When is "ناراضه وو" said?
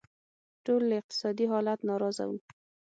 1.89-2.37